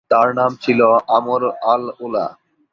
তার 0.11 0.27
নাম 0.33 0.51
ছিল 0.61 0.79
আমর 1.07 1.41
আল 1.63 1.83
উলা। 1.99 2.25